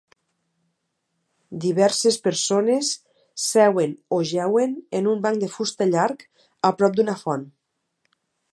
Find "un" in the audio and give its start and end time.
5.13-5.23